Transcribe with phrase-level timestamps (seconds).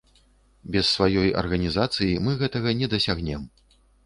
[0.75, 3.41] Без сваёй арганізацыі мы гэтага не дасягнем.